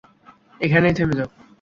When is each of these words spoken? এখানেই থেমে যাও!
এখানেই 0.61 0.93
থেমে 0.97 1.15
যাও! 1.19 1.29